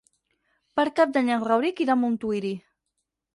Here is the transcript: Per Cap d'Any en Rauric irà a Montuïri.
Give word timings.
Per 0.79 0.85
Cap 0.99 1.13
d'Any 1.17 1.29
en 1.35 1.45
Rauric 1.49 1.83
irà 1.85 1.97
a 1.99 2.05
Montuïri. 2.05 2.55